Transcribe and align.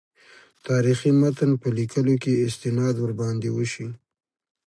تاریخي 0.67 1.11
متن 1.19 1.51
په 1.61 1.67
لیکلو 1.77 2.13
کې 2.23 2.43
استناد 2.45 2.95
ورباندې 2.99 3.49
وشي. 3.51 3.87